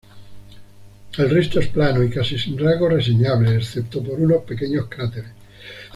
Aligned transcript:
El 1.15 1.29
resto 1.29 1.59
es 1.59 1.67
plano 1.67 2.01
y 2.03 2.09
casi 2.09 2.39
sin 2.39 2.57
rasgos 2.57 2.91
reseñables, 2.91 3.51
excepto 3.55 4.01
por 4.03 4.19
unos 4.19 4.41
pequeños 4.45 4.87
cráteres. 4.89 5.29